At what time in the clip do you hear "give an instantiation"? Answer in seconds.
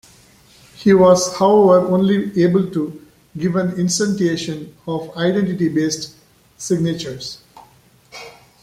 3.37-4.71